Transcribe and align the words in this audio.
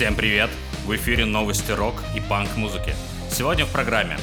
Всем 0.00 0.14
привет! 0.14 0.48
В 0.86 0.96
эфире 0.96 1.26
новости 1.26 1.72
рок 1.72 2.02
и 2.16 2.20
панк-музыки. 2.20 2.94
Сегодня 3.30 3.66
в 3.66 3.68
программе 3.68 4.16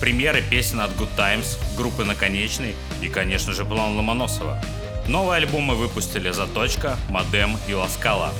премьеры 0.00 0.42
песен 0.42 0.80
от 0.80 0.90
Good 0.96 1.14
Times, 1.16 1.56
группы 1.76 2.02
Наконечный 2.02 2.74
и, 3.00 3.08
конечно 3.08 3.52
же, 3.52 3.64
план 3.64 3.96
Ломоносова. 3.96 4.60
Новые 5.06 5.36
альбомы 5.36 5.76
выпустили 5.76 6.32
«Заточка», 6.32 6.98
«Модем» 7.10 7.56
и 7.68 7.74
«Ласкала». 7.74 8.32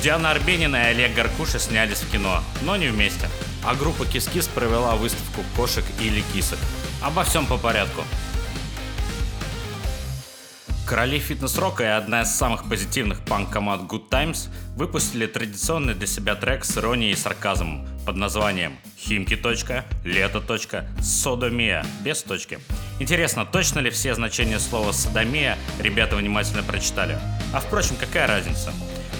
Диана 0.00 0.30
Арбенина 0.30 0.76
и 0.76 0.90
Олег 0.90 1.12
Гаркуша 1.16 1.58
снялись 1.58 2.02
в 2.02 2.12
кино, 2.12 2.40
но 2.62 2.76
не 2.76 2.86
вместе. 2.86 3.28
А 3.64 3.74
группа 3.74 4.06
Кис-Кис 4.06 4.46
провела 4.46 4.94
выставку 4.94 5.42
кошек 5.56 5.84
или 6.00 6.22
кисок. 6.32 6.60
Обо 7.02 7.24
всем 7.24 7.46
по 7.46 7.56
порядку. 7.56 8.04
Короли 10.88 11.18
фитнес-рока 11.18 11.84
и 11.84 11.86
одна 11.86 12.22
из 12.22 12.34
самых 12.34 12.66
позитивных 12.66 13.20
панк-команд 13.20 13.82
Good 13.92 14.08
Times 14.08 14.48
выпустили 14.74 15.26
традиционный 15.26 15.92
для 15.92 16.06
себя 16.06 16.34
трек 16.34 16.64
с 16.64 16.78
иронией 16.78 17.12
и 17.12 17.14
сарказмом 17.14 17.86
под 18.06 18.16
названием 18.16 18.78
«Химки. 18.98 19.38
Лето. 20.04 20.42
Содомия» 21.02 21.84
без 22.00 22.22
точки. 22.22 22.58
Интересно, 23.00 23.44
точно 23.44 23.80
ли 23.80 23.90
все 23.90 24.14
значения 24.14 24.58
слова 24.58 24.92
«содомия» 24.92 25.58
ребята 25.78 26.16
внимательно 26.16 26.62
прочитали? 26.62 27.18
А 27.52 27.60
впрочем, 27.60 27.96
какая 28.00 28.26
разница? 28.26 28.72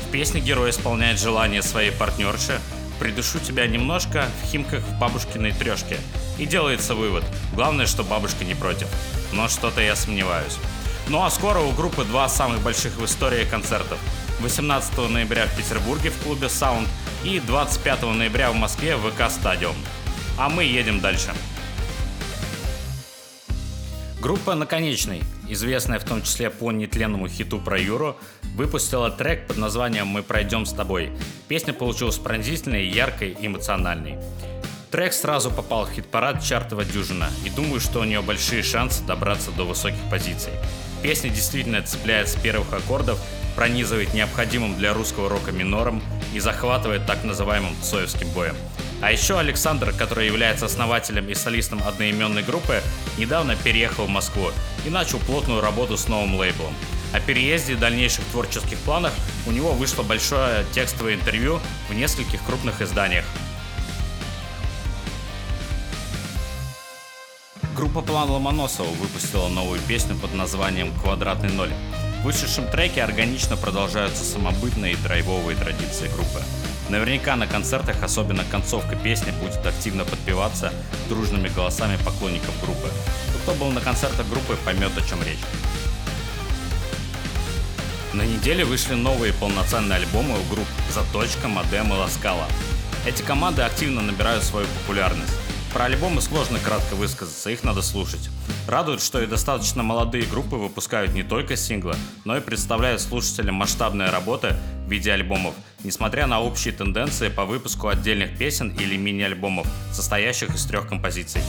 В 0.06 0.10
песне 0.10 0.40
герой 0.40 0.70
исполняет 0.70 1.20
желание 1.20 1.60
своей 1.60 1.90
партнерши 1.90 2.58
«Придушу 2.98 3.40
тебя 3.40 3.66
немножко 3.66 4.24
в 4.42 4.46
химках 4.46 4.80
в 4.80 4.98
бабушкиной 4.98 5.52
трешке». 5.52 5.98
И 6.38 6.46
делается 6.46 6.94
вывод. 6.94 7.24
Главное, 7.54 7.84
что 7.84 8.04
бабушка 8.04 8.46
не 8.46 8.54
против. 8.54 8.88
Но 9.34 9.48
что-то 9.48 9.82
я 9.82 9.94
сомневаюсь. 9.96 10.56
Ну 11.10 11.22
а 11.22 11.30
скоро 11.30 11.60
у 11.60 11.72
группы 11.72 12.04
два 12.04 12.28
самых 12.28 12.60
больших 12.60 12.98
в 12.98 13.04
истории 13.06 13.46
концертов. 13.46 13.98
18 14.40 15.10
ноября 15.10 15.46
в 15.46 15.56
Петербурге 15.56 16.10
в 16.10 16.22
клубе 16.22 16.48
Sound 16.48 16.86
и 17.24 17.40
25 17.40 18.02
ноября 18.02 18.50
в 18.50 18.56
Москве 18.56 18.94
в 18.94 19.10
ВК 19.10 19.30
Стадиум. 19.30 19.76
А 20.36 20.50
мы 20.50 20.64
едем 20.64 21.00
дальше. 21.00 21.32
Группа 24.20 24.54
«Наконечный», 24.54 25.22
известная 25.48 25.98
в 25.98 26.04
том 26.04 26.20
числе 26.20 26.50
по 26.50 26.72
нетленному 26.72 27.26
хиту 27.26 27.58
про 27.58 27.78
Юру, 27.78 28.18
выпустила 28.54 29.10
трек 29.10 29.46
под 29.46 29.56
названием 29.56 30.08
«Мы 30.08 30.22
пройдем 30.22 30.66
с 30.66 30.74
тобой». 30.74 31.10
Песня 31.46 31.72
получилась 31.72 32.18
пронзительной, 32.18 32.86
яркой 32.86 33.34
эмоциональной. 33.40 34.18
Трек 34.90 35.14
сразу 35.14 35.50
попал 35.50 35.86
в 35.86 35.90
хит-парад 35.90 36.42
чартова 36.42 36.84
дюжина, 36.84 37.30
и 37.46 37.50
думаю, 37.50 37.80
что 37.80 38.00
у 38.00 38.04
нее 38.04 38.20
большие 38.20 38.62
шансы 38.62 39.02
добраться 39.04 39.50
до 39.52 39.64
высоких 39.64 40.00
позиций. 40.10 40.52
Песня 41.02 41.30
действительно 41.30 41.82
цепляет 41.82 42.28
с 42.28 42.34
первых 42.34 42.72
аккордов, 42.72 43.20
пронизывает 43.54 44.14
необходимым 44.14 44.76
для 44.76 44.94
русского 44.94 45.28
рока 45.28 45.52
минором 45.52 46.02
и 46.34 46.40
захватывает 46.40 47.06
так 47.06 47.24
называемым 47.24 47.74
цоевским 47.82 48.28
боем. 48.30 48.56
А 49.00 49.12
еще 49.12 49.38
Александр, 49.38 49.92
который 49.92 50.26
является 50.26 50.66
основателем 50.66 51.28
и 51.28 51.34
солистом 51.34 51.80
одноименной 51.86 52.42
группы, 52.42 52.82
недавно 53.16 53.54
переехал 53.56 54.06
в 54.06 54.10
Москву 54.10 54.50
и 54.84 54.90
начал 54.90 55.18
плотную 55.20 55.60
работу 55.60 55.96
с 55.96 56.08
новым 56.08 56.34
лейблом. 56.34 56.74
О 57.12 57.20
переезде 57.20 57.72
и 57.72 57.76
дальнейших 57.76 58.24
творческих 58.26 58.78
планах 58.78 59.12
у 59.46 59.52
него 59.52 59.72
вышло 59.72 60.02
большое 60.02 60.64
текстовое 60.72 61.14
интервью 61.14 61.60
в 61.88 61.94
нескольких 61.94 62.44
крупных 62.44 62.82
изданиях. 62.82 63.24
Группа 67.78 68.02
План 68.02 68.28
Ломоносова 68.28 68.88
выпустила 68.88 69.46
новую 69.46 69.78
песню 69.78 70.16
под 70.16 70.34
названием 70.34 70.92
«Квадратный 71.00 71.50
ноль». 71.50 71.72
В 72.18 72.24
вышедшем 72.24 72.66
треке 72.66 73.04
органично 73.04 73.56
продолжаются 73.56 74.24
самобытные 74.24 74.94
и 74.94 74.96
драйвовые 74.96 75.56
традиции 75.56 76.08
группы. 76.08 76.42
Наверняка 76.88 77.36
на 77.36 77.46
концертах, 77.46 78.02
особенно 78.02 78.42
концовка 78.50 78.96
песни, 78.96 79.30
будет 79.40 79.64
активно 79.64 80.04
подпеваться 80.04 80.72
дружными 81.08 81.46
голосами 81.46 81.96
поклонников 82.04 82.60
группы. 82.60 82.88
Кто 83.42 83.54
был 83.54 83.70
на 83.70 83.80
концертах 83.80 84.28
группы, 84.28 84.56
поймет 84.64 84.98
о 84.98 85.08
чем 85.08 85.22
речь. 85.22 85.38
На 88.12 88.22
неделе 88.22 88.64
вышли 88.64 88.94
новые 88.94 89.32
полноценные 89.32 89.98
альбомы 89.98 90.34
у 90.36 90.52
групп 90.52 90.66
«Заточка», 90.92 91.46
«Модем» 91.46 91.92
и 91.92 91.96
«Ласкала». 91.96 92.48
Эти 93.06 93.22
команды 93.22 93.62
активно 93.62 94.02
набирают 94.02 94.42
свою 94.42 94.66
популярность. 94.66 95.32
Про 95.72 95.84
альбомы 95.84 96.22
сложно 96.22 96.58
кратко 96.58 96.94
высказаться, 96.94 97.50
их 97.50 97.62
надо 97.62 97.82
слушать. 97.82 98.30
Радует, 98.66 99.02
что 99.02 99.20
и 99.20 99.26
достаточно 99.26 99.82
молодые 99.82 100.24
группы 100.24 100.56
выпускают 100.56 101.12
не 101.12 101.22
только 101.22 101.56
синглы, 101.56 101.94
но 102.24 102.36
и 102.36 102.40
представляют 102.40 103.02
слушателям 103.02 103.56
масштабные 103.56 104.08
работы 104.08 104.56
в 104.86 104.90
виде 104.90 105.12
альбомов, 105.12 105.54
несмотря 105.84 106.26
на 106.26 106.40
общие 106.40 106.72
тенденции 106.72 107.28
по 107.28 107.44
выпуску 107.44 107.88
отдельных 107.88 108.38
песен 108.38 108.70
или 108.70 108.96
мини-альбомов, 108.96 109.66
состоящих 109.92 110.54
из 110.54 110.64
трех 110.64 110.88
композиций. 110.88 111.42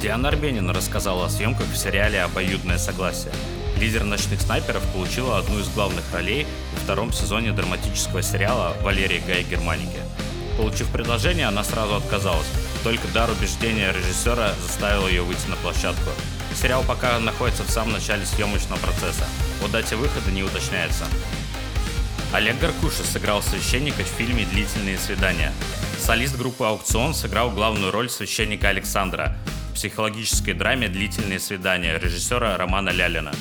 Диана 0.00 0.28
Арбенина 0.28 0.72
рассказала 0.72 1.26
о 1.26 1.30
съемках 1.30 1.66
в 1.66 1.76
сериале 1.76 2.22
«Обоюдное 2.22 2.78
согласие». 2.78 3.32
Лидер 3.80 4.04
«Ночных 4.04 4.40
снайперов» 4.40 4.82
получила 4.92 5.38
одну 5.38 5.58
из 5.58 5.68
главных 5.68 6.04
ролей 6.12 6.46
во 6.72 6.80
втором 6.80 7.12
сезоне 7.12 7.52
драматического 7.52 8.22
сериала 8.22 8.76
«Валерия 8.82 9.20
Гай 9.26 9.42
Германики». 9.42 9.98
Получив 10.56 10.88
предложение, 10.90 11.46
она 11.46 11.64
сразу 11.64 11.96
отказалась, 11.96 12.46
только 12.84 13.08
дар 13.08 13.30
убеждения 13.30 13.90
режиссера 13.92 14.52
заставил 14.60 15.08
ее 15.08 15.22
выйти 15.22 15.48
на 15.48 15.56
площадку. 15.56 16.10
Сериал 16.54 16.84
пока 16.86 17.18
находится 17.18 17.64
в 17.64 17.70
самом 17.70 17.94
начале 17.94 18.24
съемочного 18.26 18.78
процесса. 18.78 19.26
О 19.64 19.68
дате 19.68 19.96
выхода 19.96 20.30
не 20.30 20.42
уточняется. 20.42 21.06
Олег 22.32 22.58
Гаркуша 22.60 23.02
сыграл 23.02 23.42
священника 23.42 24.02
в 24.04 24.06
фильме 24.06 24.44
«Длительные 24.44 24.98
свидания». 24.98 25.52
Солист 25.98 26.36
группы 26.36 26.64
«Аукцион» 26.64 27.14
сыграл 27.14 27.50
главную 27.50 27.90
роль 27.90 28.10
священника 28.10 28.68
Александра 28.68 29.34
в 29.70 29.74
психологической 29.74 30.52
драме 30.52 30.88
«Длительные 30.88 31.40
свидания» 31.40 31.98
режиссера 31.98 32.56
Романа 32.58 32.90
Лялина. 32.90 33.32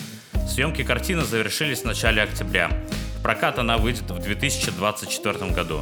Съемки 0.47 0.83
картины 0.83 1.23
завершились 1.23 1.81
в 1.81 1.85
начале 1.85 2.21
октября. 2.21 2.71
В 3.19 3.21
прокат 3.21 3.59
она 3.59 3.77
выйдет 3.77 4.09
в 4.09 4.19
2024 4.19 5.51
году. 5.51 5.81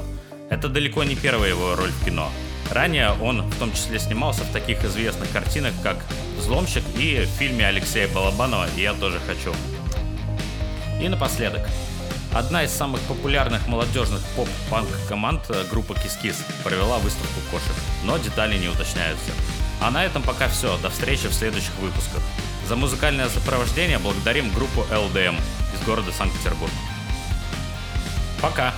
Это 0.49 0.67
далеко 0.67 1.03
не 1.03 1.15
первая 1.15 1.49
его 1.49 1.75
роль 1.75 1.91
в 1.91 2.05
кино. 2.05 2.31
Ранее 2.71 3.11
он 3.21 3.41
в 3.41 3.59
том 3.59 3.73
числе 3.73 3.99
снимался 3.99 4.43
в 4.43 4.51
таких 4.53 4.83
известных 4.85 5.29
картинах, 5.31 5.73
как 5.83 5.97
«Взломщик» 6.37 6.83
и 6.97 7.25
в 7.25 7.37
фильме 7.37 7.67
Алексея 7.67 8.07
Балабанова 8.07 8.65
«Я 8.77 8.93
тоже 8.93 9.19
хочу». 9.27 9.53
И 11.01 11.09
напоследок. 11.09 11.67
Одна 12.33 12.63
из 12.63 12.71
самых 12.71 13.01
популярных 13.01 13.67
молодежных 13.67 14.21
поп-панк 14.37 14.87
команд 15.09 15.41
э, 15.49 15.65
группа 15.69 15.95
Кис-Кис 15.95 16.45
провела 16.63 16.97
выставку 16.99 17.41
кошек, 17.51 17.73
но 18.05 18.17
детали 18.17 18.57
не 18.57 18.69
уточняются. 18.69 19.31
А 19.81 19.91
на 19.91 20.05
этом 20.05 20.23
пока 20.23 20.47
все. 20.47 20.77
До 20.77 20.89
встречи 20.89 21.27
в 21.27 21.33
следующих 21.33 21.75
выпусках. 21.81 22.21
За 22.69 22.77
музыкальное 22.77 23.27
сопровождение 23.27 23.99
благодарим 23.99 24.49
группу 24.53 24.81
LDM 24.89 25.35
из 25.73 25.85
города 25.85 26.13
Санкт-Петербург. 26.13 26.71
Пока! 28.41 28.73